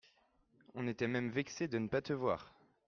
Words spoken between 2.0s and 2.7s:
te voir.